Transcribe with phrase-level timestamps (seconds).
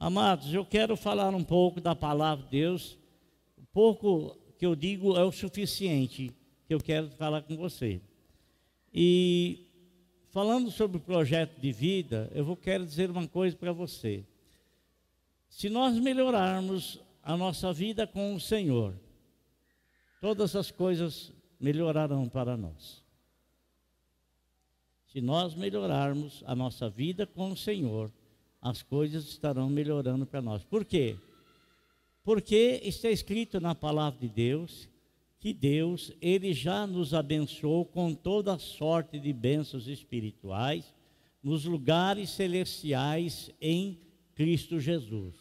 [0.00, 2.96] Amados, eu quero falar um pouco da palavra de Deus.
[3.56, 6.32] O pouco que eu digo é o suficiente
[6.68, 8.00] que eu quero falar com você.
[8.94, 9.66] E
[10.30, 14.24] falando sobre o projeto de vida, eu vou quero dizer uma coisa para você.
[15.48, 18.94] Se nós melhorarmos a nossa vida com o Senhor,
[20.20, 23.02] todas as coisas melhorarão para nós.
[25.08, 28.12] Se nós melhorarmos a nossa vida com o Senhor,
[28.60, 30.64] as coisas estarão melhorando para nós.
[30.64, 31.16] Por quê?
[32.22, 34.88] Porque está escrito na palavra de Deus
[35.40, 40.92] que Deus, ele já nos abençoou com toda sorte de bênçãos espirituais
[41.42, 44.00] nos lugares celestiais em
[44.34, 45.34] Cristo Jesus.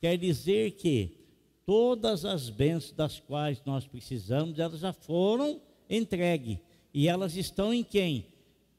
[0.00, 1.16] Quer dizer que
[1.64, 6.58] todas as bênçãos das quais nós precisamos, elas já foram entregues.
[6.92, 8.26] E elas estão em quem?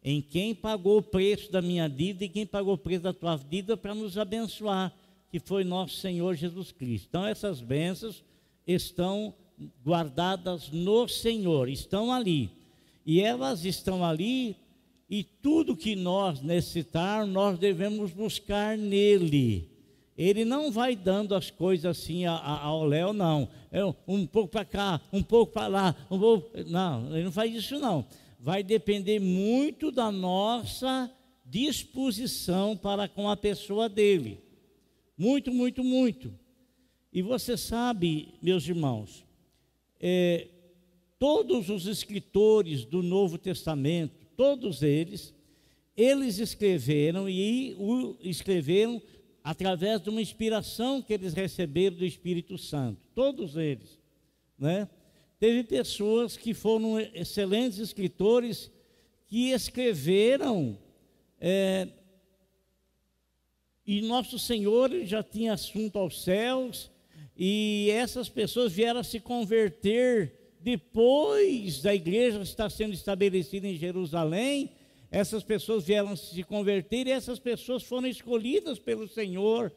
[0.08, 3.36] Em quem pagou o preço da minha dívida e quem pagou o preço da tua
[3.36, 4.94] dívida para nos abençoar,
[5.32, 7.08] que foi nosso Senhor Jesus Cristo.
[7.10, 8.24] Então essas bênçãos
[8.68, 9.34] estão
[9.84, 12.52] guardadas no Senhor, estão ali.
[13.04, 14.56] E elas estão ali
[15.10, 19.68] e tudo que nós necessitar, nós devemos buscar nele.
[20.16, 23.50] Ele não vai dando as coisas assim ao Léo, não.
[23.72, 25.96] É um pouco para cá, um pouco para lá.
[26.12, 26.52] Um pouco...
[26.68, 28.06] Não, ele não faz isso, não.
[28.46, 31.12] Vai depender muito da nossa
[31.44, 34.40] disposição para com a pessoa dele.
[35.18, 36.32] Muito, muito, muito.
[37.12, 39.26] E você sabe, meus irmãos,
[40.00, 40.48] é,
[41.18, 45.34] todos os escritores do Novo Testamento, todos eles,
[45.98, 49.02] eles escreveram e o escreveram
[49.44, 54.00] através de uma inspiração que eles receberam do Espírito Santo, todos eles,
[54.56, 54.88] né?
[55.40, 58.72] Teve pessoas que foram excelentes escritores
[59.28, 60.78] que escreveram
[61.40, 61.88] é,
[63.86, 66.90] e nosso Senhor já tinha assunto aos céus
[67.38, 74.72] e essas pessoas vieram se converter depois da igreja estar sendo estabelecida em Jerusalém.
[75.12, 79.72] Essas pessoas vieram se converter e essas pessoas foram escolhidas pelo Senhor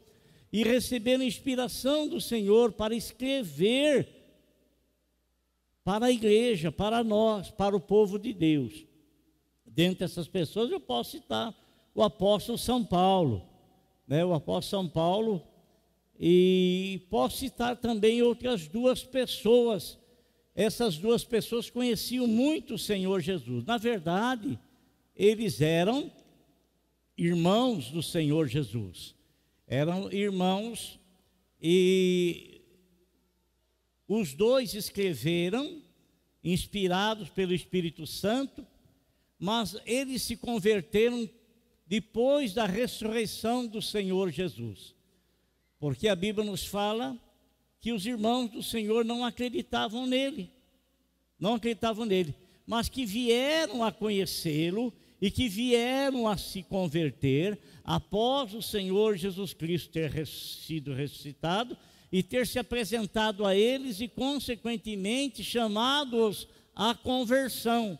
[0.51, 4.18] e receberam inspiração do Senhor para escrever
[5.83, 8.85] para a igreja, para nós, para o povo de Deus.
[9.65, 11.55] Dentre essas pessoas eu posso citar
[11.93, 13.47] o apóstolo São Paulo,
[14.07, 14.23] né?
[14.23, 15.43] o apóstolo São Paulo,
[16.19, 19.97] e posso citar também outras duas pessoas.
[20.53, 23.63] Essas duas pessoas conheciam muito o Senhor Jesus.
[23.63, 24.59] Na verdade,
[25.15, 26.11] eles eram
[27.17, 29.15] irmãos do Senhor Jesus.
[29.67, 30.99] Eram irmãos
[31.61, 32.48] e
[34.09, 35.83] os dois escreveram,
[36.43, 38.65] inspirados pelo Espírito Santo,
[39.37, 41.29] mas eles se converteram
[41.85, 44.95] depois da ressurreição do Senhor Jesus.
[45.79, 47.15] Porque a Bíblia nos fala
[47.79, 50.49] que os irmãos do Senhor não acreditavam nele,
[51.39, 52.33] não acreditavam nele,
[52.65, 59.53] mas que vieram a conhecê-lo e que vieram a se converter após o Senhor Jesus
[59.53, 61.77] Cristo ter sido ressuscitado
[62.11, 67.99] e ter se apresentado a eles e, consequentemente, chamado-os à conversão.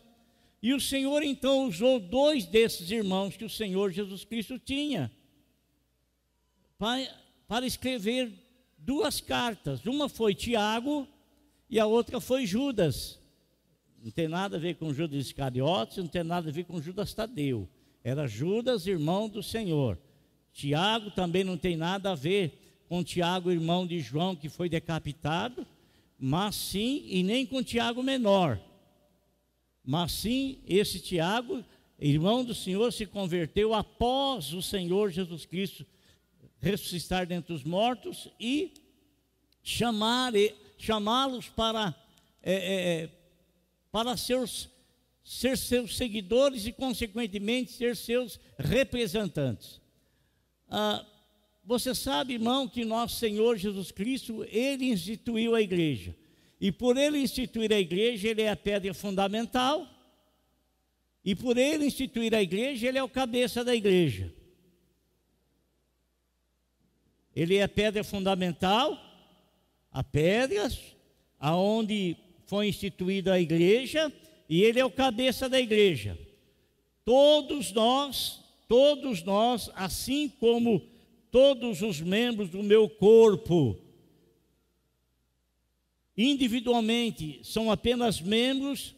[0.62, 5.10] E o Senhor então usou dois desses irmãos que o Senhor Jesus Cristo tinha
[6.78, 7.08] para,
[7.46, 8.32] para escrever
[8.76, 9.84] duas cartas.
[9.86, 11.06] Uma foi Tiago
[11.68, 13.18] e a outra foi Judas.
[14.02, 17.12] Não tem nada a ver com Judas Iscariotes, não tem nada a ver com Judas
[17.12, 17.68] Tadeu.
[18.02, 19.98] Era Judas, irmão do Senhor.
[20.52, 25.64] Tiago também não tem nada a ver com Tiago, irmão de João, que foi decapitado,
[26.18, 28.60] mas sim, e nem com Tiago menor.
[29.84, 31.64] Mas sim, esse Tiago,
[32.00, 35.86] irmão do Senhor, se converteu após o Senhor Jesus Cristo
[36.58, 38.74] ressuscitar dentre os mortos e
[39.62, 40.32] chamar,
[40.76, 41.94] chamá-los para
[42.42, 42.54] é,
[43.04, 43.10] é,
[43.92, 44.68] para seus,
[45.22, 49.80] ser seus seguidores e, consequentemente, ser seus representantes.
[50.68, 51.06] Ah,
[51.64, 56.16] você sabe, irmão, que nosso Senhor Jesus Cristo, Ele instituiu a igreja.
[56.60, 59.86] E por Ele instituir a igreja, Ele é a pedra fundamental.
[61.24, 64.32] E por Ele instituir a igreja, Ele é o cabeça da igreja.
[67.34, 68.98] Ele é a pedra fundamental,
[69.92, 70.68] a pedra
[71.38, 74.12] aonde foi instituída a igreja
[74.48, 76.18] e ele é o cabeça da igreja.
[77.04, 80.82] Todos nós, todos nós, assim como
[81.30, 83.78] todos os membros do meu corpo,
[86.16, 88.94] individualmente são apenas membros,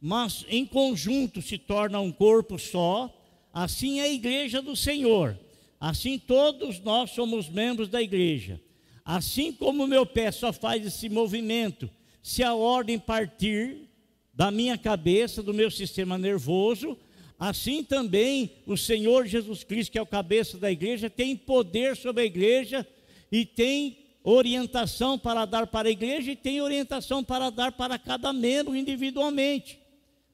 [0.00, 3.12] mas em conjunto se torna um corpo só,
[3.52, 5.38] assim é a igreja do Senhor.
[5.80, 8.60] Assim todos nós somos membros da igreja.
[9.04, 11.88] Assim como o meu pé só faz esse movimento,
[12.22, 13.88] se a ordem partir
[14.34, 16.98] da minha cabeça, do meu sistema nervoso,
[17.38, 22.22] assim também o Senhor Jesus Cristo, que é o cabeça da igreja, tem poder sobre
[22.22, 22.86] a igreja
[23.30, 28.32] e tem orientação para dar para a igreja e tem orientação para dar para cada
[28.32, 29.78] membro individualmente,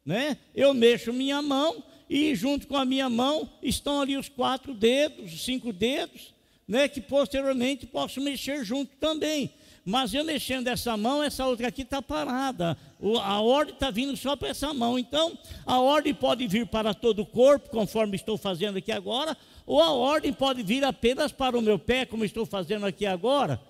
[0.05, 0.39] né?
[0.55, 5.33] Eu mexo minha mão e junto com a minha mão estão ali os quatro dedos,
[5.33, 6.33] os cinco dedos,
[6.67, 6.89] né?
[6.89, 9.51] Que posteriormente posso mexer junto também.
[9.85, 12.77] Mas eu mexendo essa mão, essa outra aqui está parada.
[13.23, 14.99] A ordem está vindo só para essa mão.
[14.99, 15.37] Então,
[15.67, 19.37] a ordem pode vir para todo o corpo, conforme estou fazendo aqui agora,
[19.67, 23.61] ou a ordem pode vir apenas para o meu pé, como estou fazendo aqui agora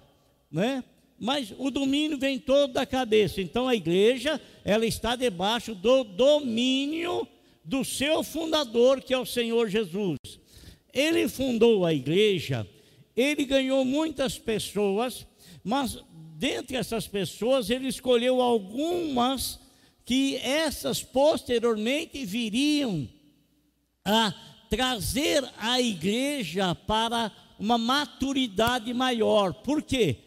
[0.53, 0.85] né?
[1.19, 3.41] Mas o domínio vem todo da cabeça.
[3.41, 7.27] Então a igreja, ela está debaixo do domínio
[7.65, 10.19] do seu fundador, que é o Senhor Jesus.
[10.93, 12.67] Ele fundou a igreja,
[13.17, 15.27] ele ganhou muitas pessoas,
[15.63, 15.99] mas
[16.37, 19.61] dentre essas pessoas ele escolheu algumas
[20.05, 23.09] que essas posteriormente viriam
[24.05, 24.35] a
[24.69, 29.53] trazer a igreja para uma maturidade maior.
[29.55, 30.19] Por quê?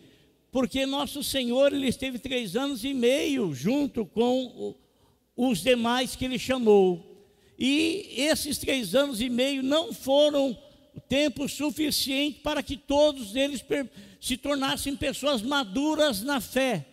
[0.56, 4.74] porque nosso Senhor ele esteve três anos e meio junto com
[5.36, 7.28] os demais que ele chamou.
[7.60, 10.58] E esses três anos e meio não foram
[11.02, 13.64] tempo suficiente para que todos eles
[14.20, 16.86] se tornassem pessoas maduras na fé.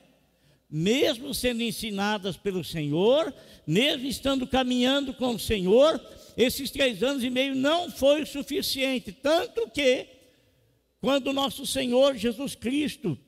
[0.71, 3.33] Mesmo sendo ensinadas pelo Senhor,
[3.67, 6.01] mesmo estando caminhando com o Senhor,
[6.37, 9.13] esses três anos e meio não foi suficiente.
[9.13, 10.07] Tanto que,
[11.01, 13.19] quando nosso Senhor Jesus Cristo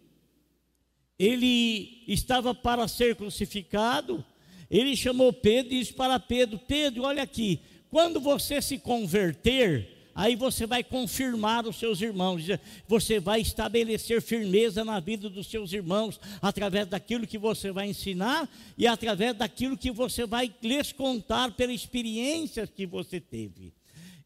[1.18, 4.24] ele estava para ser crucificado,
[4.70, 7.60] ele chamou Pedro e disse para Pedro: Pedro, olha aqui,
[7.90, 12.44] quando você se converter, aí você vai confirmar os seus irmãos,
[12.86, 18.48] você vai estabelecer firmeza na vida dos seus irmãos, através daquilo que você vai ensinar
[18.78, 23.72] e através daquilo que você vai lhes contar pela experiência que você teve.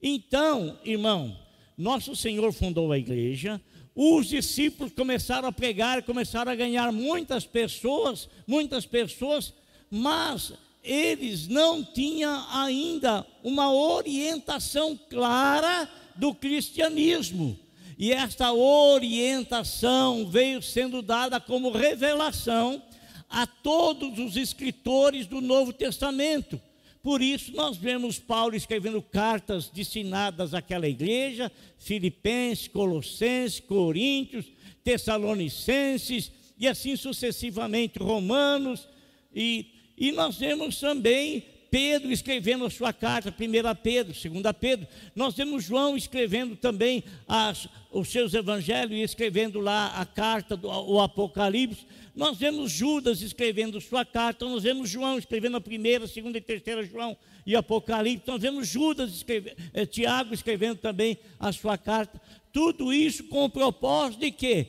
[0.02, 1.36] Então, irmão,
[1.76, 3.60] nosso Senhor fundou a igreja,
[3.94, 9.52] os discípulos começaram a pregar, começaram a ganhar muitas pessoas, muitas pessoas,
[9.90, 10.52] mas
[10.88, 15.86] eles não tinham ainda uma orientação clara
[16.16, 17.58] do cristianismo.
[17.98, 22.82] E esta orientação veio sendo dada como revelação
[23.28, 26.58] a todos os escritores do Novo Testamento.
[27.02, 34.46] Por isso, nós vemos Paulo escrevendo cartas destinadas àquela igreja, Filipenses, Colossenses, Coríntios,
[34.82, 38.88] Tessalonicenses, e assim sucessivamente, Romanos,
[39.34, 39.66] e,
[39.98, 45.64] e nós vemos também Pedro escrevendo a sua carta, 1 Pedro, 2 Pedro, nós vemos
[45.64, 51.86] João escrevendo também as, os seus evangelhos e escrevendo lá a carta do o Apocalipse,
[52.14, 56.82] nós vemos Judas escrevendo sua carta, nós vemos João escrevendo a primeira, segunda e terceira
[56.82, 57.16] João
[57.46, 62.20] e Apocalipse, nós vemos Judas escrevendo, eh, Tiago escrevendo também a sua carta.
[62.52, 64.66] Tudo isso com o propósito de quê?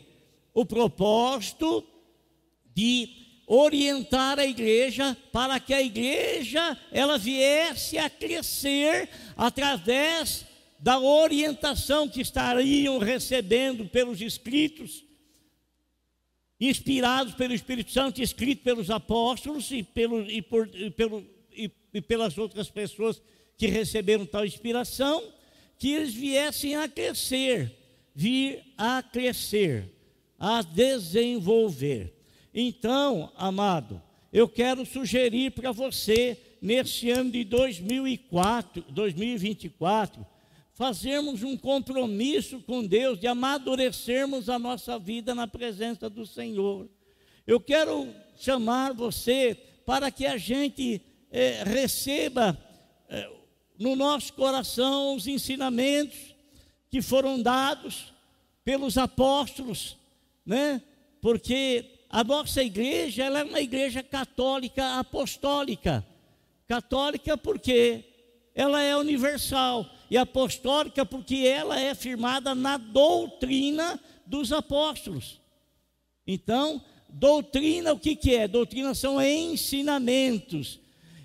[0.53, 1.83] O propósito
[2.75, 3.19] de
[3.51, 10.45] orientar a igreja para que a igreja ela viesse a crescer através
[10.79, 15.03] da orientação que estariam recebendo pelos escritos
[16.61, 22.37] inspirados pelo Espírito Santo, escrito pelos apóstolos e, pelo, e, por, e, pelo, e, pelas
[22.37, 23.19] outras pessoas
[23.57, 25.23] que receberam tal inspiração,
[25.77, 27.75] que eles viessem a crescer,
[28.13, 29.89] vir a crescer,
[30.37, 32.19] a desenvolver.
[32.53, 34.01] Então, amado,
[34.33, 40.25] eu quero sugerir para você, nesse ano de 2004, 2024,
[40.73, 46.89] fazermos um compromisso com Deus, de amadurecermos a nossa vida na presença do Senhor.
[47.45, 51.01] Eu quero chamar você para que a gente
[51.31, 52.57] é, receba
[53.09, 53.29] é,
[53.77, 56.35] no nosso coração os ensinamentos
[56.89, 58.13] que foram dados
[58.63, 59.97] pelos apóstolos,
[60.45, 60.81] né?
[61.21, 66.06] Porque a nossa igreja ela é uma igreja católica apostólica.
[66.68, 68.04] Católica porque
[68.56, 75.39] ela é universal e apostólica porque ela é firmada na doutrina dos apóstolos.
[76.25, 78.47] Então, doutrina, o que, que é?
[78.47, 80.80] Doutrina são ensinamentos.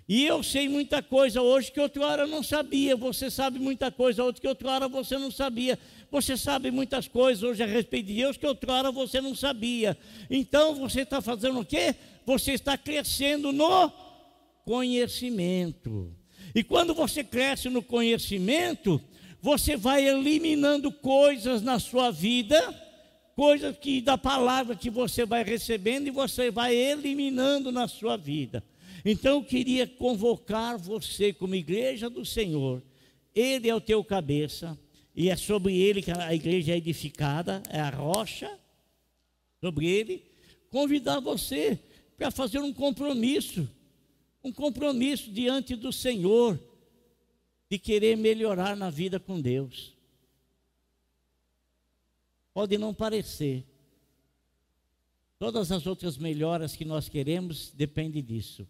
[0.07, 2.95] E eu sei muita coisa hoje que outra hora eu não sabia.
[2.95, 5.79] Você sabe muita coisa hoje que outra hora você não sabia.
[6.11, 9.97] Você sabe muitas coisas hoje a respeito de Deus que outra hora você não sabia.
[10.31, 11.95] Então você está fazendo o quê?
[12.25, 13.93] Você está crescendo no
[14.65, 16.13] conhecimento.
[16.55, 19.01] E quando você cresce no conhecimento,
[19.41, 22.59] você vai eliminando coisas na sua vida,
[23.35, 28.63] coisas que da palavra que você vai recebendo e você vai eliminando na sua vida.
[29.05, 32.83] Então eu queria convocar você como igreja do Senhor.
[33.35, 34.79] Ele é o teu cabeça
[35.15, 38.59] e é sobre ele que a igreja é edificada, é a rocha
[39.61, 40.25] sobre ele.
[40.71, 41.79] Convidar você
[42.17, 43.69] para fazer um compromisso,
[44.43, 46.59] um compromisso diante do Senhor
[47.71, 49.95] de querer melhorar na vida com Deus.
[52.53, 53.65] Pode não parecer.
[55.39, 58.67] Todas as outras melhoras que nós queremos depende disso.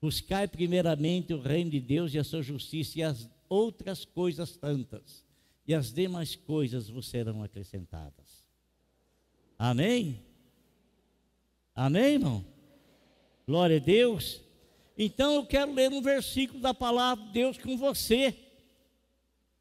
[0.00, 5.24] Buscai primeiramente o reino de Deus e a sua justiça e as outras coisas tantas,
[5.66, 8.44] e as demais coisas vos serão acrescentadas.
[9.58, 10.22] Amém?
[11.74, 12.44] Amém, irmão?
[13.46, 14.40] Glória a Deus.
[14.96, 18.34] Então eu quero ler um versículo da palavra de Deus com você.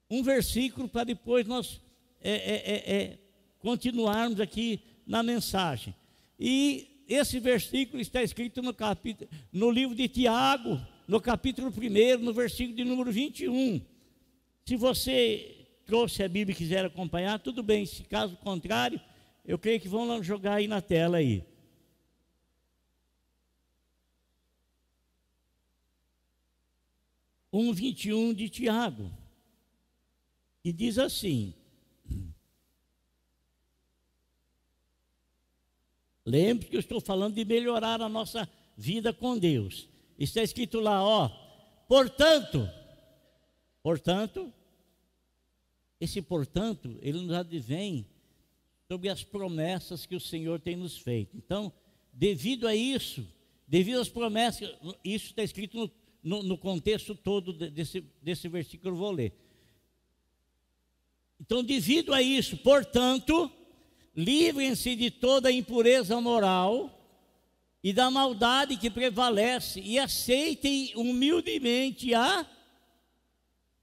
[0.09, 1.81] Um versículo para depois nós
[2.21, 3.19] é, é, é, é,
[3.59, 5.95] continuarmos aqui na mensagem.
[6.39, 12.33] E esse versículo está escrito no, capítulo, no livro de Tiago, no capítulo 1, no
[12.33, 13.81] versículo de número 21.
[14.65, 15.54] Se você
[15.85, 17.85] trouxe a Bíblia e quiser acompanhar, tudo bem.
[17.85, 18.99] Se caso contrário,
[19.45, 21.45] eu creio que vão jogar aí na tela aí.
[27.53, 29.11] 1,21 de Tiago.
[30.63, 31.53] E diz assim:
[36.25, 39.87] Lembre que eu estou falando de melhorar a nossa vida com Deus.
[40.17, 41.29] Está escrito lá, ó.
[41.87, 42.67] Portanto,
[43.83, 44.51] portanto,
[45.99, 48.05] esse portanto, ele nos advém
[48.87, 51.35] sobre as promessas que o Senhor tem nos feito.
[51.35, 51.71] Então,
[52.13, 53.27] devido a isso,
[53.67, 55.91] devido às promessas, isso está escrito no
[56.25, 59.31] no, no contexto todo desse, desse versículo eu vou ler.
[61.39, 63.51] Então, devido a isso, portanto,
[64.15, 66.91] livrem-se de toda impureza moral
[67.83, 72.49] e da maldade que prevalece e aceitem humildemente a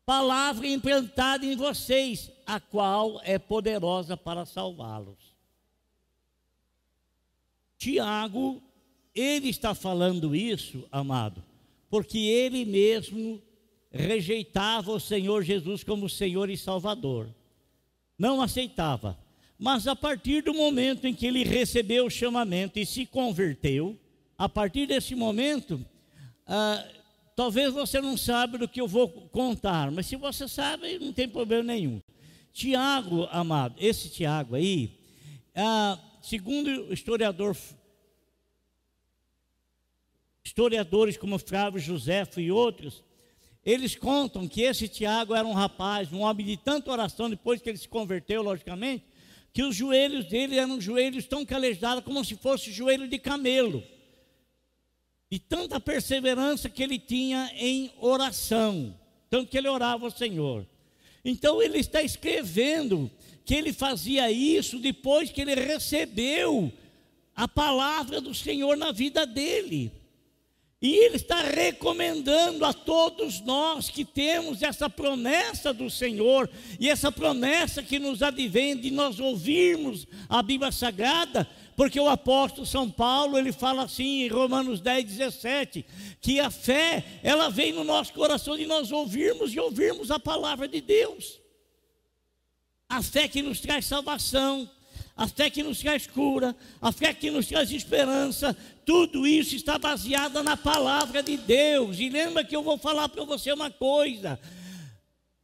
[0.04, 5.18] palavra implantada em vocês, a qual é poderosa para salvá-los.
[7.78, 8.62] Tiago,
[9.14, 11.42] ele está falando isso, amado,
[11.90, 13.42] porque ele mesmo
[13.90, 17.28] rejeitava o Senhor Jesus como Senhor e Salvador.
[18.18, 19.18] Não aceitava.
[19.58, 23.96] Mas a partir do momento em que ele recebeu o chamamento e se converteu,
[24.36, 25.84] a partir desse momento,
[26.46, 26.84] ah,
[27.34, 31.28] talvez você não saiba do que eu vou contar, mas se você sabe, não tem
[31.28, 32.00] problema nenhum.
[32.52, 34.98] Tiago, amado, esse Tiago aí,
[35.54, 37.56] ah, segundo historiador
[40.44, 43.02] historiadores como Flávio Josefo e outros,
[43.64, 47.70] eles contam que esse Tiago era um rapaz, um homem de tanta oração, depois que
[47.70, 49.04] ele se converteu, logicamente,
[49.52, 53.82] que os joelhos dele eram joelhos tão calejados como se fosse joelho de camelo.
[55.32, 58.94] E tanta perseverança que ele tinha em oração,
[59.30, 60.66] tanto que ele orava ao Senhor.
[61.24, 63.10] Então ele está escrevendo
[63.42, 66.70] que ele fazia isso depois que ele recebeu
[67.34, 69.90] a palavra do Senhor na vida dele.
[70.82, 77.10] E ele está recomendando a todos nós que temos essa promessa do Senhor, e essa
[77.10, 83.38] promessa que nos advém de nós ouvirmos a Bíblia Sagrada, porque o apóstolo São Paulo,
[83.38, 85.84] ele fala assim em Romanos 10, 17,
[86.20, 90.68] que a fé, ela vem no nosso coração de nós ouvirmos e ouvirmos a palavra
[90.68, 91.40] de Deus.
[92.88, 94.68] A fé que nos traz salvação,
[95.16, 99.78] a fé que nos traz cura, a fé que nos traz esperança, tudo isso está
[99.78, 101.98] baseado na palavra de Deus.
[101.98, 104.38] E lembra que eu vou falar para você uma coisa: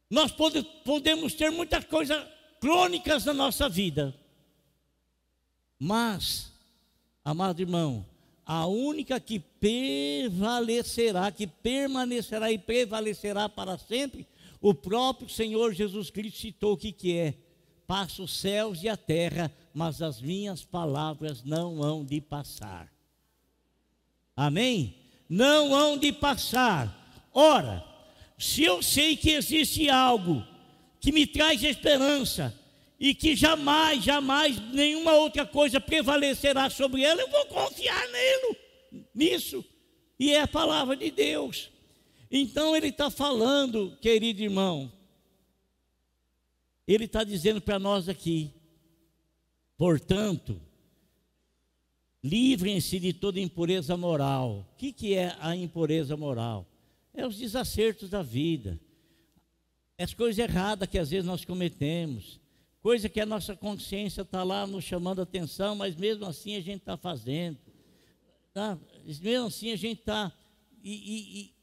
[0.09, 2.23] nós pode, podemos ter muitas coisas
[2.59, 4.13] crônicas na nossa vida,
[5.79, 6.51] mas,
[7.23, 8.05] amado irmão,
[8.45, 14.27] a única que prevalecerá, que permanecerá e prevalecerá para sempre,
[14.59, 17.35] o próprio Senhor Jesus Cristo citou o que, que é
[17.89, 22.87] Passa os céus e a terra, mas as minhas palavras não hão de passar.
[24.35, 24.95] Amém?
[25.27, 27.27] Não hão de passar.
[27.33, 27.83] Ora,
[28.37, 30.45] se eu sei que existe algo
[30.99, 32.55] que me traz esperança
[32.99, 38.57] e que jamais, jamais nenhuma outra coisa prevalecerá sobre ela, eu vou confiar nele,
[39.15, 39.63] nisso.
[40.19, 41.71] E é a palavra de Deus.
[42.29, 44.91] Então ele está falando, querido irmão,
[46.85, 48.51] ele está dizendo para nós aqui,
[49.77, 50.61] portanto,
[52.21, 54.67] livrem-se de toda impureza moral.
[54.73, 56.67] O que, que é a impureza moral?
[57.13, 58.79] É os desacertos da vida,
[59.97, 62.39] as coisas erradas que às vezes nós cometemos,
[62.81, 66.79] coisa que a nossa consciência está lá nos chamando atenção, mas mesmo assim a gente
[66.79, 67.57] está fazendo.
[68.53, 68.77] Tá?
[69.05, 70.31] Mesmo assim a gente está.
[70.83, 70.93] E,
[71.41, 71.53] e,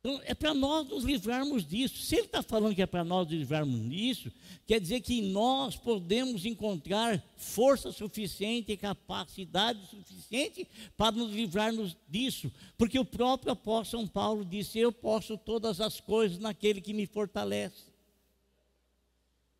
[0.00, 1.96] então é para nós nos livrarmos disso.
[2.02, 4.30] Se ele está falando que é para nós nos livrarmos disso,
[4.66, 12.52] quer dizer que nós podemos encontrar força suficiente e capacidade suficiente para nos livrarmos disso.
[12.76, 17.06] Porque o próprio apóstolo São Paulo disse: Eu posso todas as coisas naquele que me
[17.06, 17.93] fortalece.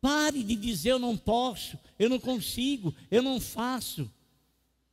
[0.05, 4.07] Pare de dizer eu não posso, eu não consigo, eu não faço.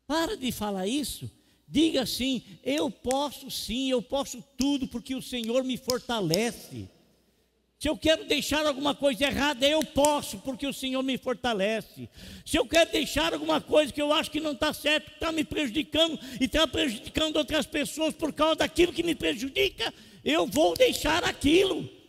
[0.07, 1.31] Para de falar isso.
[1.69, 6.89] Diga assim: eu posso sim, eu posso tudo, porque o Senhor me fortalece.
[7.79, 12.09] Se eu quero deixar alguma coisa errada, eu posso, porque o Senhor me fortalece.
[12.43, 15.45] Se eu quero deixar alguma coisa que eu acho que não está certo, está me
[15.45, 19.93] prejudicando e está prejudicando outras pessoas por causa daquilo que me prejudica,
[20.25, 22.01] eu vou deixar aquilo.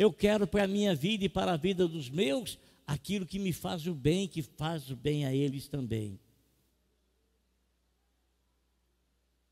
[0.00, 3.52] Eu quero para a minha vida e para a vida dos meus aquilo que me
[3.52, 6.18] faz o bem, que faz o bem a eles também.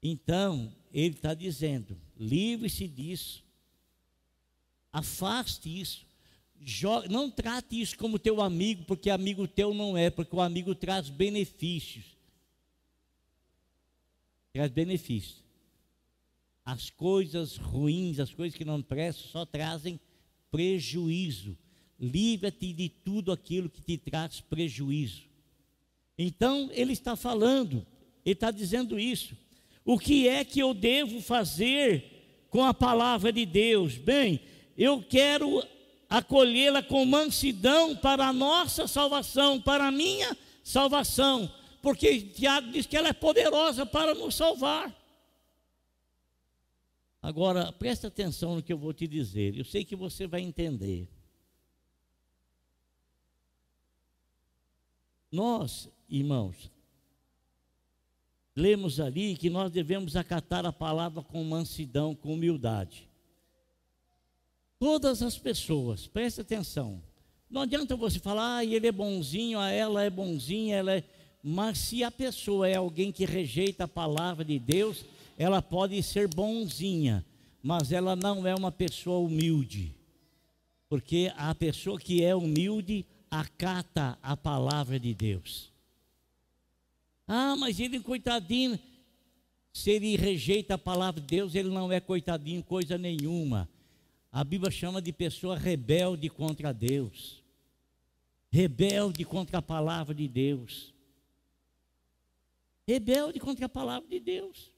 [0.03, 3.45] Então, ele está dizendo: livre-se disso,
[4.91, 6.07] afaste isso,
[6.59, 10.75] jogue, não trate isso como teu amigo, porque amigo teu não é, porque o amigo
[10.75, 12.07] traz benefícios.
[14.55, 15.45] Traz benefícios.
[16.65, 20.01] As coisas ruins, as coisas que não prestam, só trazem
[20.51, 21.57] prejuízo.
[21.99, 25.23] Livra-te de tudo aquilo que te traz prejuízo.
[26.17, 27.87] Então, ele está falando,
[28.25, 29.37] ele está dizendo isso.
[29.85, 33.97] O que é que eu devo fazer com a palavra de Deus?
[33.97, 34.41] Bem,
[34.77, 35.63] eu quero
[36.09, 41.51] acolhê-la com mansidão para a nossa salvação, para a minha salvação,
[41.81, 44.95] porque Tiago diz que ela é poderosa para nos salvar.
[47.29, 51.07] Agora, preste atenção no que eu vou te dizer, eu sei que você vai entender.
[55.31, 56.71] Nós, irmãos,
[58.57, 63.07] lemos ali que nós devemos acatar a palavra com mansidão, com humildade.
[64.79, 67.03] Todas as pessoas, preste atenção.
[67.51, 71.05] Não adianta você falar, ah, ele é bonzinho, a ela é bonzinha, ela é.
[71.43, 75.05] Mas se a pessoa é alguém que rejeita a palavra de Deus,
[75.39, 77.25] ela pode ser bonzinha,
[77.63, 79.95] mas ela não é uma pessoa humilde.
[80.89, 85.71] Porque a pessoa que é humilde acata a palavra de Deus.
[87.27, 88.81] Ah, mas ele coitadinho,
[89.73, 93.69] se ele rejeita a palavra de Deus, ele não é coitadinho coisa nenhuma.
[94.33, 97.45] A Bíblia chama de pessoa rebelde contra Deus.
[98.51, 100.93] Rebelde contra a palavra de Deus.
[102.89, 104.78] Rebelde contra a palavra de Deus.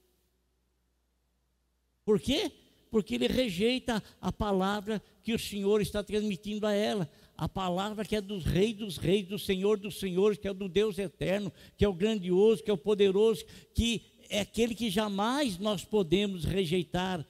[2.03, 2.51] Por quê?
[2.89, 7.09] Porque ele rejeita a palavra que o Senhor está transmitindo a ela.
[7.37, 10.67] A palavra que é dos reis dos reis, do Senhor dos senhores, que é do
[10.67, 15.57] Deus eterno, que é o grandioso, que é o poderoso, que é aquele que jamais
[15.57, 17.25] nós podemos rejeitar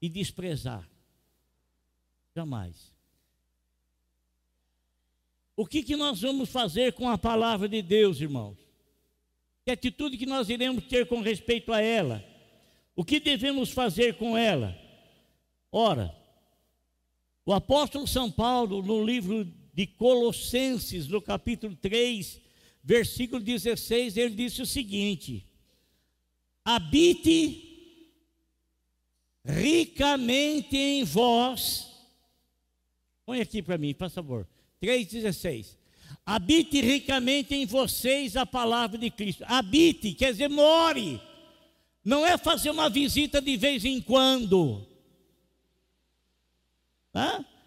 [0.00, 0.88] e desprezar.
[2.34, 2.92] Jamais.
[5.56, 8.56] O que, que nós vamos fazer com a palavra de Deus, irmãos?
[9.64, 12.24] Que atitude que nós iremos ter com respeito a ela?
[13.00, 14.78] O que devemos fazer com ela?
[15.72, 16.14] Ora,
[17.46, 22.38] o apóstolo São Paulo, no livro de Colossenses, no capítulo 3,
[22.84, 25.46] versículo 16, ele disse o seguinte:
[26.62, 28.04] Habite
[29.46, 31.88] ricamente em vós.
[33.24, 34.46] Põe aqui para mim, por favor.
[34.82, 35.74] 3,16.
[36.26, 39.42] Habite ricamente em vocês a palavra de Cristo.
[39.46, 41.29] Habite, quer dizer, more
[42.04, 44.86] não é fazer uma visita de vez em quando.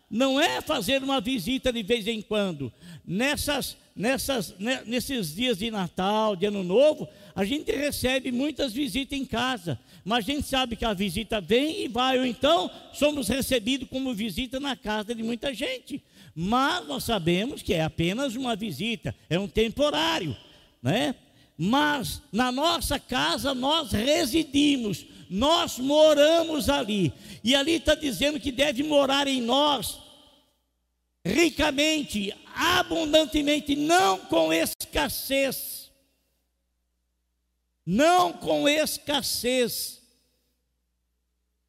[0.09, 2.71] Não é fazer uma visita de vez em quando.
[3.05, 9.25] Nessas, nessas, nesses dias de Natal, de Ano Novo, a gente recebe muitas visitas em
[9.25, 9.79] casa.
[10.05, 14.13] Mas a gente sabe que a visita vem e vai, ou então somos recebidos como
[14.13, 16.01] visita na casa de muita gente.
[16.35, 20.35] Mas nós sabemos que é apenas uma visita, é um temporário,
[20.81, 21.15] né?
[21.57, 27.13] Mas na nossa casa nós residimos, nós moramos ali,
[27.43, 30.03] e ali está dizendo que deve morar em nós
[31.25, 35.91] ricamente, abundantemente, não com escassez.
[37.85, 40.01] Não com escassez.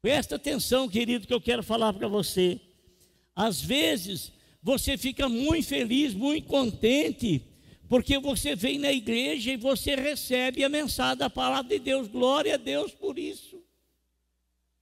[0.01, 2.59] Presta atenção, querido, que eu quero falar para você.
[3.35, 7.43] Às vezes, você fica muito feliz, muito contente
[7.87, 12.07] porque você vem na igreja e você recebe a mensagem da palavra de Deus.
[12.07, 13.61] Glória a Deus por isso.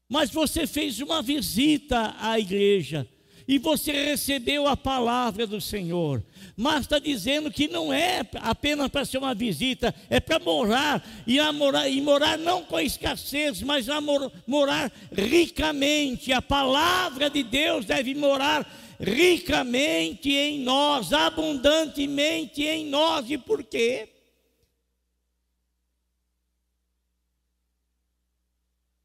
[0.10, 3.08] mas você fez uma visita à igreja
[3.48, 6.24] e você recebeu a palavra do Senhor.
[6.56, 11.42] Mas está dizendo que não é apenas para ser uma visita, é para morar e,
[11.52, 14.00] morar e morar não com escassez, mas a
[14.48, 16.32] morar ricamente.
[16.32, 18.66] A palavra de Deus deve morar
[19.04, 23.30] ricamente em nós, abundantemente em nós.
[23.30, 24.10] E por quê?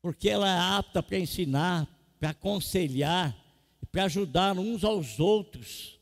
[0.01, 1.89] Porque ela é apta para ensinar,
[2.21, 3.37] para aconselhar,
[3.91, 5.99] para ajudar uns aos outros.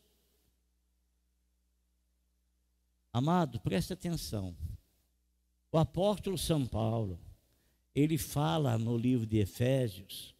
[3.12, 4.54] Amado, preste atenção.
[5.72, 7.18] O apóstolo São Paulo,
[7.94, 10.34] ele fala no livro de Efésios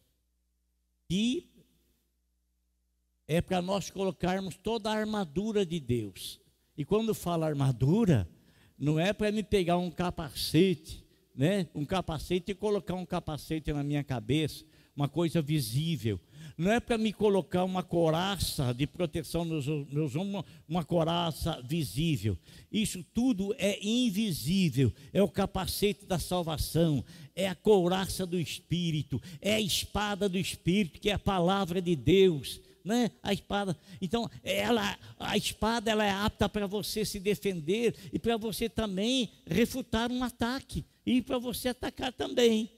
[1.09, 1.56] que
[3.27, 6.39] é para nós colocarmos toda a armadura de Deus.
[6.77, 8.27] E quando fala armadura,
[8.77, 11.03] não é para me pegar um capacete,
[11.35, 11.67] né?
[11.73, 14.63] Um capacete e colocar um capacete na minha cabeça,
[14.95, 16.19] uma coisa visível
[16.57, 22.35] não é para me colocar uma coraça de proteção nos meus ombros, uma coraça visível.
[22.71, 29.53] Isso tudo é invisível, é o capacete da salvação, é a couraça do Espírito, é
[29.53, 32.59] a espada do Espírito, que é a palavra de Deus.
[32.87, 33.11] Né?
[33.21, 38.37] A espada, então, ela, a espada ela é apta para você se defender e para
[38.37, 42.71] você também refutar um ataque e para você atacar também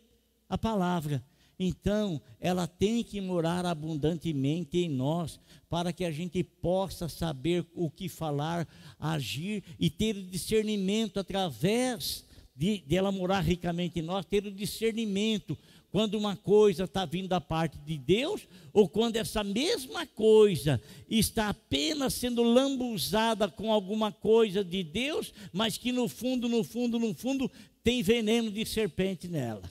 [0.50, 1.24] a palavra.
[1.60, 7.92] Então, ela tem que morar abundantemente em nós, para que a gente possa saber o
[7.92, 8.68] que falar,
[8.98, 14.52] agir e ter o discernimento através de, de ela morar ricamente em nós, ter o
[14.52, 15.58] discernimento
[15.92, 21.50] quando uma coisa está vindo da parte de Deus, ou quando essa mesma coisa está
[21.50, 27.14] apenas sendo lambuzada com alguma coisa de Deus, mas que no fundo, no fundo, no
[27.14, 27.52] fundo,
[27.84, 29.64] tem veneno de serpente nela.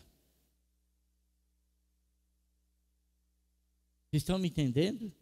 [4.10, 5.12] Vocês estão me entendendo?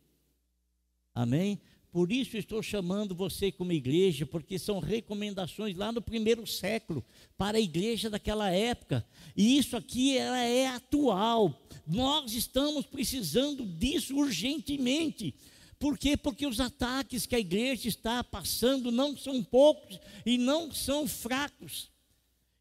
[1.14, 1.60] Amém?
[1.96, 7.02] Por isso estou chamando você como igreja, porque são recomendações lá no primeiro século
[7.38, 9.02] para a igreja daquela época.
[9.34, 11.58] E isso aqui ela é atual.
[11.86, 15.34] Nós estamos precisando disso urgentemente.
[15.78, 16.18] Por quê?
[16.18, 21.90] Porque os ataques que a igreja está passando não são poucos e não são fracos.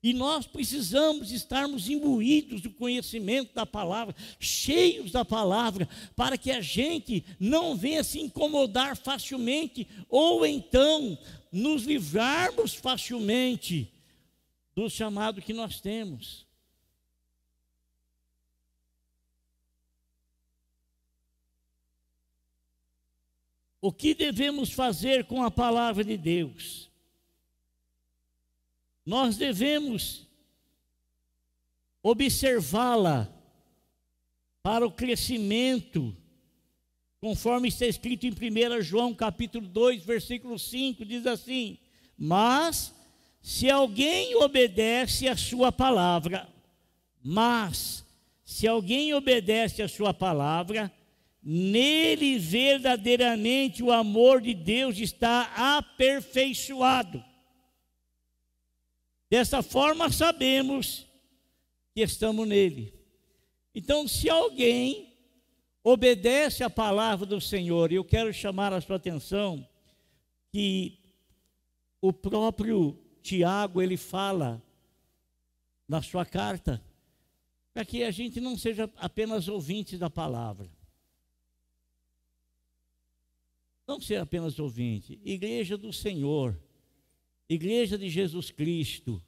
[0.06, 6.62] E nós precisamos estarmos imbuídos do conhecimento da palavra, cheios da palavra, para que a
[6.62, 11.18] gente não venha se incomodar facilmente, ou então
[11.52, 13.92] nos livrarmos facilmente
[14.76, 16.46] do chamado que nós temos.
[23.82, 26.92] O que devemos fazer com a palavra de Deus?
[29.06, 30.26] Nós devemos
[32.02, 33.32] observá-la
[34.64, 36.16] para o crescimento,
[37.20, 41.78] conforme está escrito em 1 João capítulo 2, versículo 5, diz assim:
[42.18, 42.94] Mas
[43.42, 46.50] se alguém obedece a sua palavra,
[47.24, 48.04] mas
[48.44, 50.92] se alguém obedece a sua palavra,
[51.44, 57.24] nele verdadeiramente o amor de Deus está aperfeiçoado.
[59.30, 61.08] Dessa forma sabemos
[61.94, 62.94] que estamos nele.
[63.74, 65.14] Então, se alguém
[65.84, 69.68] obedece à palavra do Senhor, eu quero chamar a sua atenção
[70.52, 71.00] que
[72.02, 74.62] o próprio Tiago ele fala
[75.88, 76.84] na sua carta
[77.74, 80.70] para que a gente não seja apenas ouvinte da palavra.
[83.88, 86.58] Não ser apenas ouvinte, igreja do Senhor
[87.48, 89.22] Igreja de Jesus Cristo,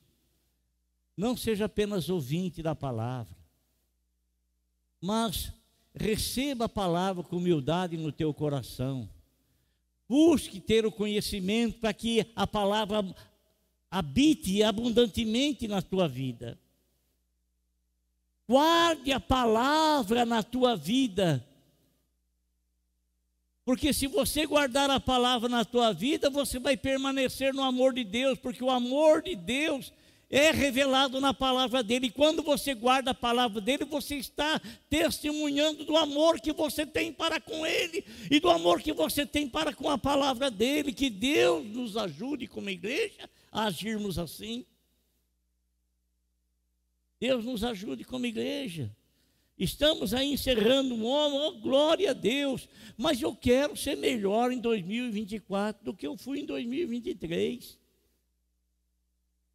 [1.15, 3.36] não seja apenas ouvinte da palavra,
[5.01, 5.51] mas
[5.93, 9.10] receba a palavra com humildade no teu coração.
[10.08, 13.03] Busque ter o conhecimento para que a palavra
[13.89, 16.60] habite abundantemente na tua vida.
[18.47, 21.45] Guarde a palavra na tua vida
[23.67, 28.06] porque se você guardar a palavra na tua vida, você vai permanecer no amor de
[28.06, 29.91] Deus, porque o amor de Deus
[30.30, 32.08] é revelado na palavra dele.
[32.08, 37.12] E quando você guarda a palavra dele, você está testemunhando do amor que você tem
[37.12, 40.93] para com ele e do amor que você tem para com a palavra dele.
[40.93, 44.65] Que Deus nos ajude como igreja a agirmos assim.
[47.19, 48.89] Deus nos ajude como igreja.
[49.58, 54.60] Estamos aí encerrando um ano, oh, glória a Deus, mas eu quero ser melhor em
[54.60, 57.80] 2024 do que eu fui em 2023.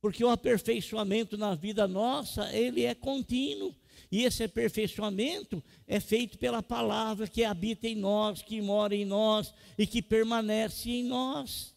[0.01, 3.73] Porque o aperfeiçoamento na vida nossa, ele é contínuo.
[4.11, 9.55] E esse aperfeiçoamento é feito pela palavra que habita em nós, que mora em nós
[9.79, 11.73] e que permanece em nós.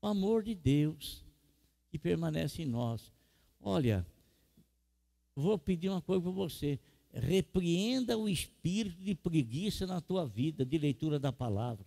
[0.00, 1.22] O amor de Deus
[1.90, 3.12] que permanece em nós.
[3.60, 4.06] Olha,
[5.34, 6.78] vou pedir uma coisa para você.
[7.12, 11.86] Repreenda o espírito de preguiça na tua vida, de leitura da palavra.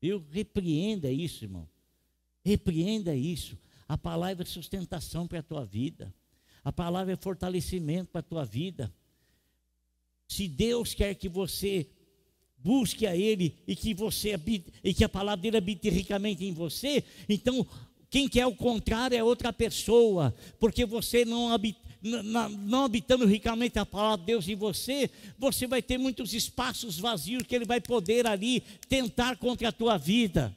[0.00, 1.68] Eu repreenda isso, irmão.
[2.44, 3.56] Repreenda isso.
[3.88, 6.14] A palavra é sustentação para a tua vida.
[6.62, 8.92] A palavra é fortalecimento para a tua vida.
[10.28, 11.88] Se Deus quer que você
[12.58, 16.52] busque a Ele e que você habite, e que a palavra dele habite ricamente em
[16.52, 17.66] você, então
[18.14, 21.50] quem quer o contrário é outra pessoa, porque você não
[22.60, 27.42] não habitando ricamente a palavra de Deus em você, você vai ter muitos espaços vazios
[27.42, 30.56] que Ele vai poder ali tentar contra a tua vida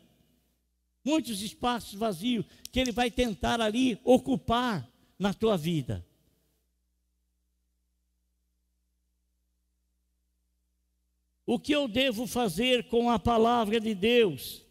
[1.04, 4.86] muitos espaços vazios que ele vai tentar ali ocupar
[5.18, 6.06] na tua vida.
[11.46, 14.67] O que eu devo fazer com a palavra de Deus?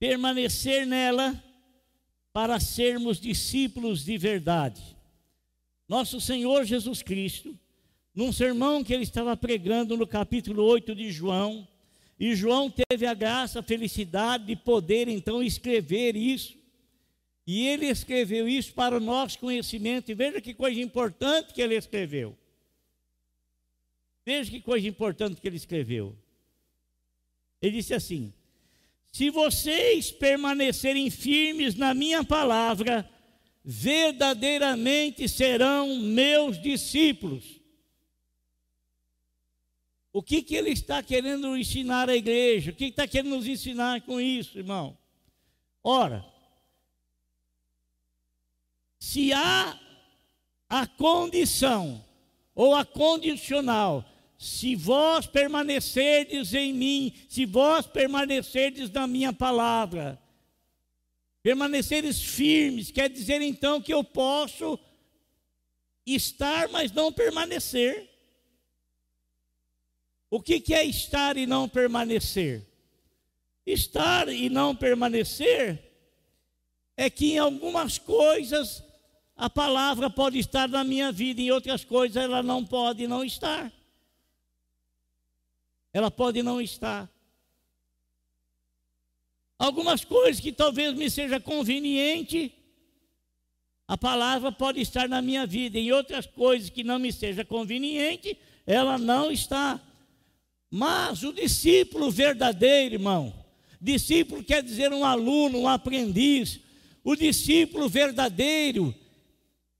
[0.00, 1.40] Permanecer nela
[2.32, 4.82] para sermos discípulos de verdade.
[5.88, 7.56] Nosso Senhor Jesus Cristo
[8.14, 11.66] num sermão que ele estava pregando no capítulo 8 de João,
[12.18, 16.58] e João teve a graça, a felicidade de poder então escrever isso.
[17.46, 21.74] E ele escreveu isso para o nosso conhecimento, e veja que coisa importante que ele
[21.74, 22.36] escreveu.
[24.24, 26.14] Veja que coisa importante que ele escreveu.
[27.62, 28.34] Ele disse assim:
[29.12, 33.08] Se vocês permanecerem firmes na minha palavra,
[33.64, 37.60] verdadeiramente serão meus discípulos
[40.12, 42.72] o que, que ele está querendo ensinar à igreja?
[42.72, 44.98] O que está querendo nos ensinar com isso, irmão?
[45.84, 46.24] Ora,
[48.98, 49.78] se há
[50.68, 52.04] a condição
[52.54, 54.04] ou a condicional,
[54.40, 60.18] se vós permanecerdes em mim, se vós permanecerdes na minha palavra,
[61.42, 64.80] permanecerdes firmes, quer dizer então que eu posso
[66.06, 68.08] estar, mas não permanecer.
[70.30, 72.66] O que, que é estar e não permanecer?
[73.66, 75.78] Estar e não permanecer
[76.96, 78.82] é que em algumas coisas
[79.36, 83.70] a palavra pode estar na minha vida, em outras coisas ela não pode não estar.
[85.92, 87.10] Ela pode não estar.
[89.58, 92.52] Algumas coisas que talvez me seja conveniente,
[93.86, 98.38] a palavra pode estar na minha vida, em outras coisas que não me seja conveniente,
[98.66, 99.80] ela não está.
[100.70, 103.34] Mas o discípulo verdadeiro, irmão,
[103.80, 106.60] discípulo quer dizer um aluno, um aprendiz.
[107.02, 108.94] O discípulo verdadeiro,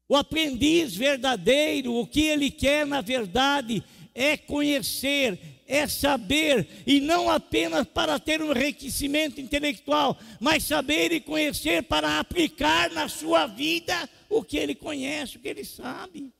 [0.08, 5.38] o aprendiz verdadeiro, o que ele quer na verdade é conhecer,
[5.70, 12.18] é saber, e não apenas para ter um enriquecimento intelectual, mas saber e conhecer para
[12.18, 16.32] aplicar na sua vida o que ele conhece, o que ele sabe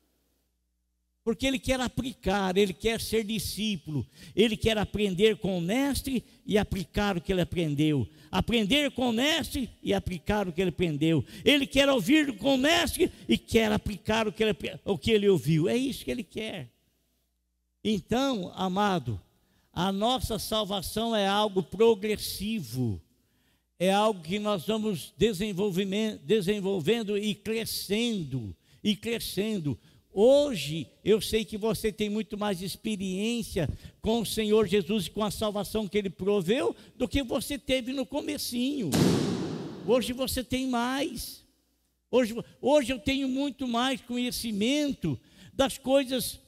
[1.23, 6.59] porque ele quer aplicar, ele quer ser discípulo, ele quer aprender com o mestre e
[6.59, 8.09] aplicar o que ele aprendeu.
[8.33, 11.25] Aprender com o mestre e aplicar o que ele aprendeu.
[11.45, 15.29] Ele quer ouvir com o mestre e quer aplicar o que ele, o que ele
[15.29, 15.69] ouviu.
[15.69, 16.69] É isso que ele quer.
[17.83, 19.21] Então, amado,
[19.73, 23.01] a nossa salvação é algo progressivo,
[23.79, 29.79] é algo que nós vamos desenvolvendo e crescendo, e crescendo.
[30.13, 33.69] Hoje eu sei que você tem muito mais experiência
[34.03, 37.95] com o Senhor Jesus e com a salvação que Ele proveu do que você teve
[37.95, 38.91] no comecinho.
[39.87, 41.43] Hoje você tem mais.
[42.11, 45.19] Hoje, hoje eu tenho muito mais conhecimento
[45.55, 46.39] das coisas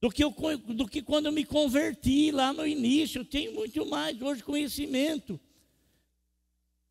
[0.00, 0.34] do que, eu,
[0.74, 3.20] do que quando eu me converti lá no início.
[3.20, 5.40] Eu tenho muito mais hoje conhecimento.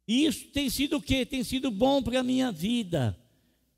[0.08, 1.26] E isso tem sido o quê?
[1.26, 3.18] Tem sido bom para a minha vida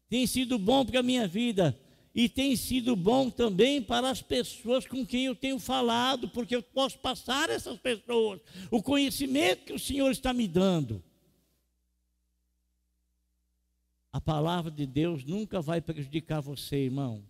[0.09, 1.79] tem sido bom para a minha vida
[2.15, 6.63] e tem sido bom também para as pessoas com quem eu tenho falado, porque eu
[6.63, 11.03] posso passar essas pessoas o conhecimento que o Senhor está me dando.
[14.11, 17.23] A palavra de Deus nunca vai prejudicar você, irmão.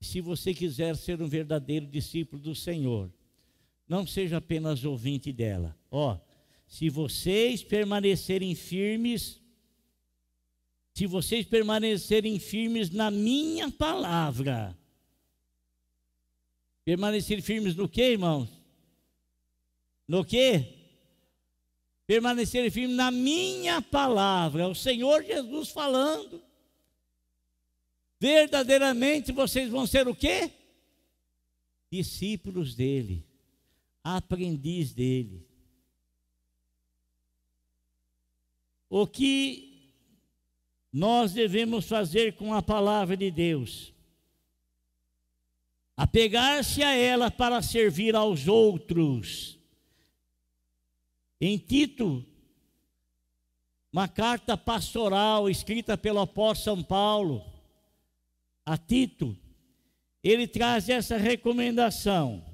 [0.00, 3.12] Se você quiser ser um verdadeiro discípulo do Senhor,
[3.88, 5.76] não seja apenas ouvinte dela.
[5.90, 6.18] Ó,
[6.66, 9.40] se vocês permanecerem firmes
[10.94, 14.76] se vocês permanecerem firmes na minha palavra,
[16.88, 18.48] Permanecer firmes no que, irmãos?
[20.08, 20.64] No que?
[22.06, 24.66] Permanecer firmes na minha palavra.
[24.66, 26.42] O Senhor Jesus falando.
[28.20, 30.50] Verdadeiramente vocês vão ser o quê?
[31.90, 33.24] Discípulos dele,
[34.02, 35.46] aprendiz dele.
[38.90, 39.92] O que
[40.92, 43.92] nós devemos fazer com a palavra de Deus?
[45.96, 49.58] Apegar-se a ela para servir aos outros.
[51.40, 52.24] Em Tito,
[53.92, 57.57] uma carta pastoral escrita pelo apóstolo São Paulo,
[58.68, 59.34] a Tito,
[60.22, 62.44] ele traz essa recomendação.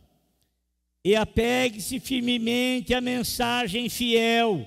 [1.04, 4.66] E apegue-se firmemente à mensagem fiel,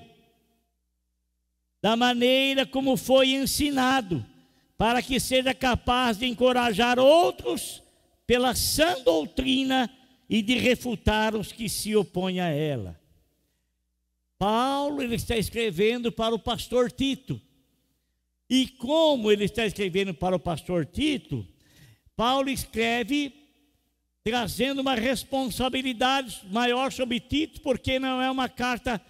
[1.80, 4.24] da maneira como foi ensinado,
[4.76, 7.82] para que seja capaz de encorajar outros
[8.26, 9.90] pela sã doutrina
[10.28, 13.00] e de refutar os que se opõem a ela.
[14.38, 17.40] Paulo ele está escrevendo para o pastor Tito.
[18.48, 21.46] E como ele está escrevendo para o pastor Tito,
[22.16, 23.32] Paulo escreve
[24.24, 29.00] trazendo uma responsabilidade maior sobre Tito, porque não é uma carta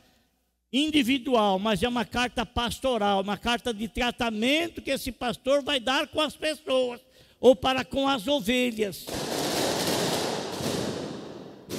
[0.73, 6.09] individual, mas é uma carta pastoral, uma carta de tratamento que esse pastor vai dar
[6.09, 7.01] com as pessoas
[7.41, 9.07] ou para com as ovelhas.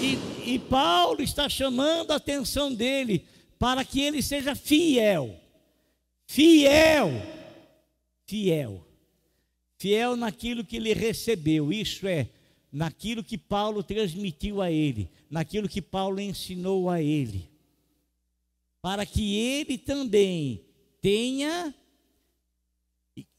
[0.02, 3.26] E, e Paulo está chamando a atenção dele
[3.60, 5.36] para que ele seja fiel.
[6.26, 7.39] Fiel
[8.30, 8.86] fiel.
[9.80, 12.30] Fiel naquilo que ele recebeu, isso é,
[12.72, 17.50] naquilo que Paulo transmitiu a ele, naquilo que Paulo ensinou a ele.
[18.82, 20.62] Para que ele também
[21.02, 21.76] tenha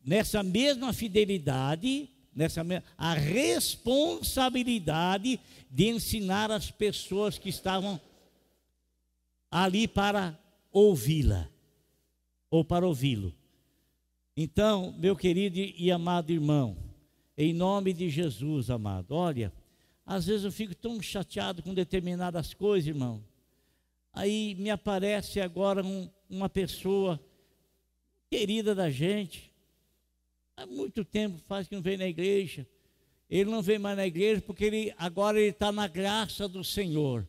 [0.05, 2.62] nessa mesma fidelidade, nessa
[2.98, 7.98] a responsabilidade de ensinar as pessoas que estavam
[9.50, 10.37] ali para
[10.72, 11.48] ouvi-la
[12.50, 13.39] ou para ouvi-lo.
[14.37, 16.77] Então, meu querido e amado irmão,
[17.37, 19.53] em nome de Jesus, amado, olha,
[20.07, 23.25] às vezes eu fico tão chateado com determinadas coisas, irmão.
[24.12, 27.21] Aí me aparece agora um, uma pessoa
[28.29, 29.53] querida da gente.
[30.57, 32.66] Há muito tempo faz que não vem na igreja.
[33.29, 37.27] Ele não vem mais na igreja porque ele agora ele está na graça do Senhor.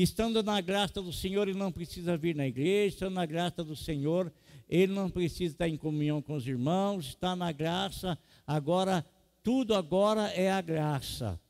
[0.00, 3.74] Estando na graça do Senhor, ele não precisa vir na igreja, estando na graça do
[3.74, 4.32] Senhor,
[4.68, 9.04] ele não precisa estar em comunhão com os irmãos, está na graça, agora,
[9.42, 11.40] tudo agora é a graça.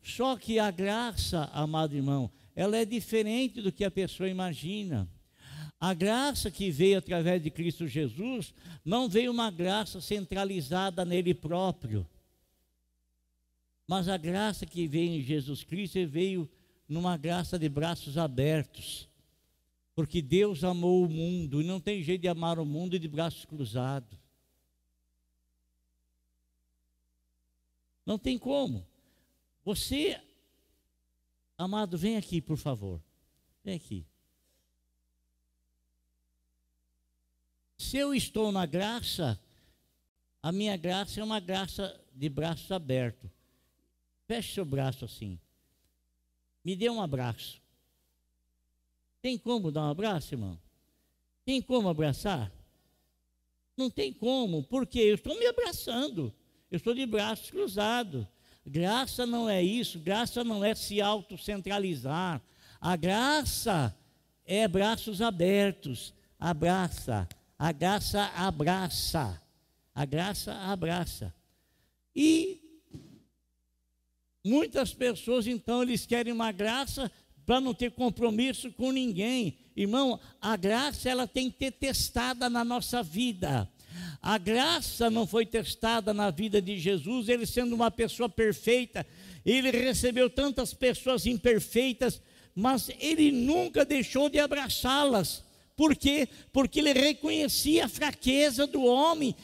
[0.00, 5.10] Só que a graça, amado irmão, ela é diferente do que a pessoa imagina.
[5.80, 12.08] A graça que veio através de Cristo Jesus não veio uma graça centralizada nele próprio.
[13.84, 16.48] Mas a graça que veio em Jesus Cristo veio
[16.88, 19.08] numa graça de braços abertos.
[19.94, 23.44] Porque Deus amou o mundo e não tem jeito de amar o mundo de braços
[23.44, 24.18] cruzados.
[28.04, 28.86] Não tem como.
[29.64, 30.20] Você,
[31.58, 33.02] amado, vem aqui, por favor.
[33.64, 34.06] Vem aqui.
[37.78, 39.40] Se eu estou na graça,
[40.42, 43.30] a minha graça é uma graça de braços abertos.
[44.26, 45.38] Feche seu braço assim.
[46.66, 47.62] Me dê um abraço.
[49.22, 50.58] Tem como dar um abraço, irmão?
[51.44, 52.50] Tem como abraçar?
[53.76, 56.34] Não tem como, porque eu estou me abraçando,
[56.68, 58.26] eu estou de braços cruzados.
[58.66, 62.42] Graça não é isso, graça não é se autocentralizar.
[62.80, 63.96] A graça
[64.44, 67.28] é braços abertos, abraça.
[67.56, 69.40] A graça abraça.
[69.94, 71.32] A graça abraça.
[72.12, 72.65] E
[74.46, 77.10] muitas pessoas, então, eles querem uma graça
[77.44, 79.58] para não ter compromisso com ninguém.
[79.76, 83.68] Irmão, a graça ela tem que ter testada na nossa vida.
[84.22, 89.06] A graça não foi testada na vida de Jesus, ele sendo uma pessoa perfeita,
[89.44, 92.20] ele recebeu tantas pessoas imperfeitas,
[92.54, 95.44] mas ele nunca deixou de abraçá-las.
[95.76, 96.28] Por quê?
[96.52, 99.34] Porque ele reconhecia a fraqueza do homem.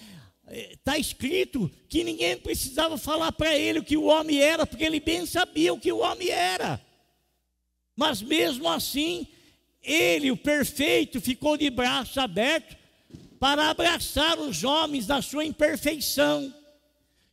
[0.55, 5.01] Está escrito que ninguém precisava falar para ele o que o homem era, porque ele
[5.01, 6.79] bem sabia o que o homem era.
[7.97, 9.27] Mas mesmo assim,
[9.83, 12.77] ele, o perfeito, ficou de braços abertos
[13.41, 16.55] para abraçar os homens na sua imperfeição.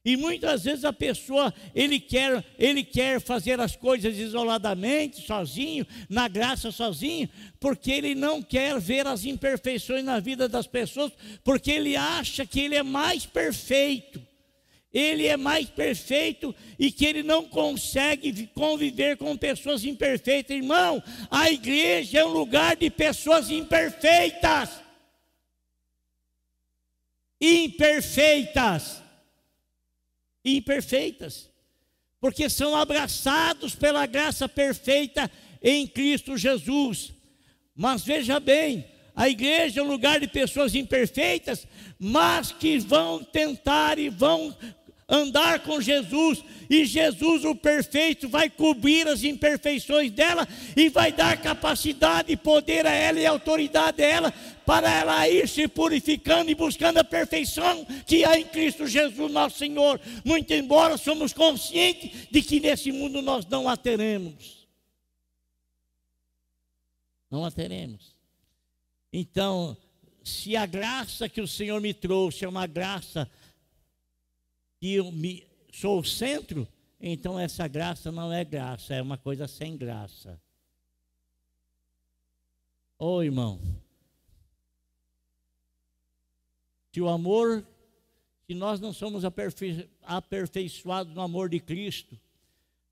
[0.04, 6.28] E muitas vezes a pessoa, ele quer, ele quer fazer as coisas isoladamente, sozinho, na
[6.30, 7.30] graça sozinho,
[7.60, 11.12] porque ele não quer ver as imperfeições na vida das pessoas,
[11.44, 14.26] porque ele acha que ele é mais perfeito.
[14.92, 20.56] ele é mais perfeito e que ele não consegue conviver com pessoas imperfeitas.
[20.56, 24.70] Irmão, a igreja é um lugar de pessoas imperfeitas.
[27.40, 29.04] Imperfeitas.
[30.44, 31.50] Imperfeitas.
[32.20, 35.32] Porque são abraçados pela graça perfeita
[35.62, 37.14] em Cristo Jesus.
[37.76, 38.86] Mas veja bem,
[39.16, 41.68] a igreja é um lugar de pessoas imperfeitas,
[41.98, 44.56] mas que vão tentar e vão
[45.10, 50.48] andar com Jesus, e Jesus, o perfeito, vai cobrir as imperfeições dela
[50.78, 54.32] e vai dar capacidade e poder a ela e autoridade a ela
[54.66, 59.58] para ela ir se purificando e buscando a perfeição que há em Cristo Jesus, nosso
[59.58, 60.00] Senhor.
[60.24, 64.68] Muito embora somos conscientes de que nesse mundo nós não a teremos.
[67.32, 68.16] Não a teremos.
[69.12, 69.76] Então,
[70.24, 73.30] se a graça que o Senhor me trouxe é uma graça
[74.80, 76.68] que eu me, sou o centro,
[77.00, 80.40] então essa graça não é graça, é uma coisa sem graça.
[82.98, 83.60] Ô oh, irmão,
[86.92, 87.66] se o amor,
[88.46, 92.20] se nós não somos aperfei, aperfeiçoados no amor de Cristo,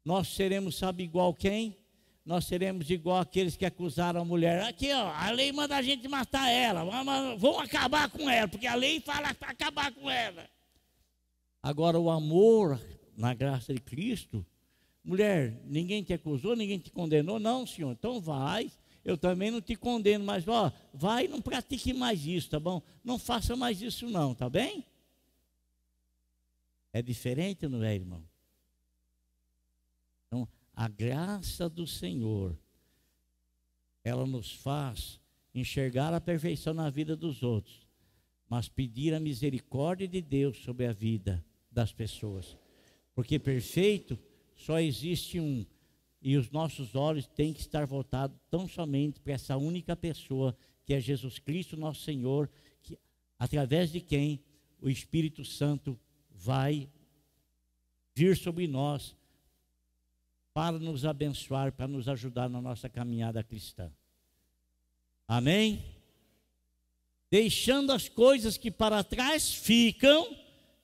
[0.03, 1.75] nós seremos, sabe, igual quem?
[2.25, 4.63] Nós seremos igual aqueles que acusaram a mulher.
[4.63, 6.83] Aqui, ó, a lei manda a gente matar ela,
[7.37, 10.49] vamos acabar com ela, porque a lei fala para acabar com ela.
[11.61, 12.79] Agora, o amor
[13.15, 14.45] na graça de Cristo,
[15.03, 17.91] mulher, ninguém te acusou, ninguém te condenou, não, senhor.
[17.91, 18.71] Então vai,
[19.03, 22.81] eu também não te condeno, mas ó, vai e não pratique mais isso, tá bom?
[23.03, 24.85] Não faça mais isso, não, tá bem?
[26.91, 28.23] É diferente, não é, irmão?
[30.27, 32.57] Então, a graça do Senhor,
[34.03, 35.19] ela nos faz
[35.53, 37.86] enxergar a perfeição na vida dos outros,
[38.49, 42.57] mas pedir a misericórdia de Deus sobre a vida das pessoas.
[43.13, 44.17] Porque perfeito
[44.55, 45.65] só existe um.
[46.21, 50.93] E os nossos olhos têm que estar voltados tão somente para essa única pessoa, que
[50.93, 52.49] é Jesus Cristo, nosso Senhor,
[52.81, 52.97] que,
[53.37, 54.41] através de quem
[54.81, 55.99] o Espírito Santo
[56.31, 56.89] vai
[58.15, 59.15] vir sobre nós
[60.53, 63.91] para nos abençoar, para nos ajudar na nossa caminhada cristã.
[65.27, 65.96] Amém?
[67.29, 70.35] Deixando as coisas que para trás ficam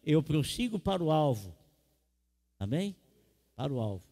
[0.06, 1.56] eu prossigo para o alvo.
[2.60, 2.96] Amém?
[3.56, 4.06] Para o alvo.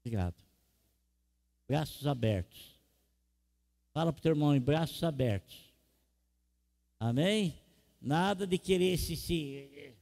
[0.00, 0.34] Obrigado.
[1.66, 2.78] Braços abertos.
[3.92, 5.72] Fala para o teu irmão em braços abertos.
[7.00, 7.58] Amém?
[8.00, 9.94] Nada de querer se, se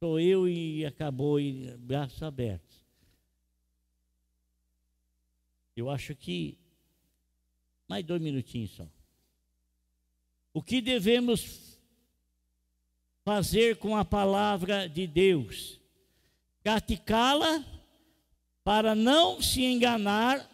[0.00, 2.84] sou eu e acabou e braços abertos.
[5.76, 6.58] Eu acho que
[7.86, 8.88] mais dois minutinhos só.
[10.58, 11.78] O que devemos
[13.24, 15.80] fazer com a palavra de Deus,
[16.64, 17.64] praticá-la
[18.64, 20.50] para não se enganar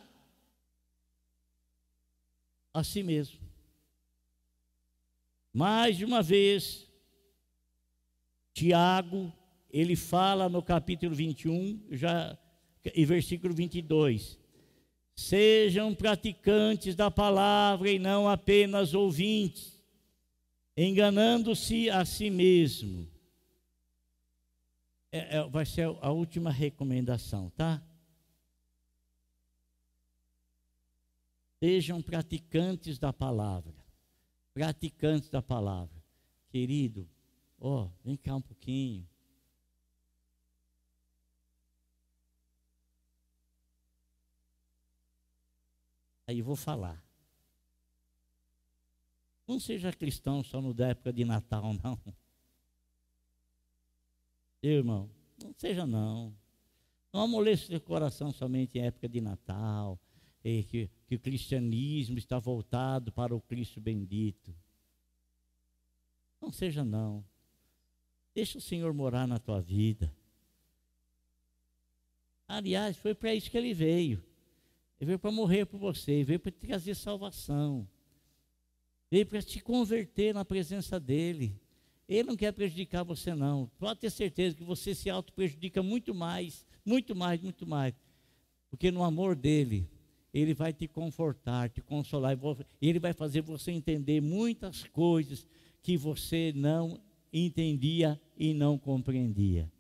[2.74, 3.40] a si mesmo.
[5.50, 6.86] Mais uma vez,
[8.52, 9.32] Tiago,
[9.70, 12.36] ele fala no capítulo 21, já,
[12.94, 14.38] e versículo 22.
[15.16, 19.73] Sejam praticantes da palavra e não apenas ouvintes
[20.76, 23.08] enganando-se a si mesmo.
[25.12, 27.80] É, é, vai ser a última recomendação, tá?
[31.62, 33.74] Sejam praticantes da palavra.
[34.52, 36.02] Praticantes da palavra.
[36.48, 37.08] Querido,
[37.58, 39.08] ó, oh, vem cá um pouquinho.
[46.26, 47.03] Aí eu vou falar.
[49.46, 51.98] Não seja cristão só no da época de Natal, não.
[54.62, 55.10] Irmão,
[55.42, 56.34] não seja não.
[57.12, 60.00] Não amoleça seu coração somente em época de Natal,
[60.42, 64.54] que, que o cristianismo está voltado para o Cristo bendito.
[66.40, 67.24] Não seja não.
[68.34, 70.12] Deixa o Senhor morar na tua vida.
[72.48, 74.22] Aliás, foi para isso que ele veio.
[75.00, 77.88] Ele veio para morrer por você, ele veio para trazer salvação.
[79.10, 81.58] Veio para te converter na presença dele.
[82.08, 83.70] Ele não quer prejudicar você, não.
[83.78, 87.94] Pode ter certeza que você se auto-prejudica muito mais, muito mais, muito mais.
[88.70, 89.88] Porque no amor dele,
[90.32, 92.36] ele vai te confortar, te consolar.
[92.80, 95.46] E ele vai fazer você entender muitas coisas
[95.82, 97.00] que você não
[97.32, 99.70] entendia e não compreendia.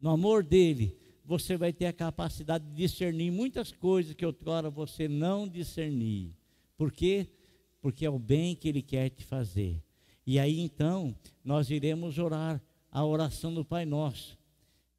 [0.00, 5.08] No amor dele, você vai ter a capacidade de discernir muitas coisas que outrora você
[5.08, 6.30] não discernia.
[6.76, 7.28] Por quê?
[7.86, 9.80] Porque é o bem que Ele quer te fazer.
[10.26, 11.14] E aí então
[11.44, 12.60] nós iremos orar
[12.90, 14.36] a oração do Pai Nosso.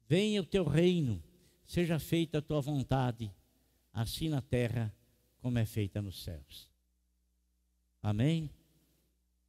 [0.08, 1.22] Venha o teu reino,
[1.66, 3.30] seja feita a tua vontade,
[3.92, 4.90] assim na terra
[5.42, 6.66] como é feita nos céus.
[8.02, 8.48] Amém?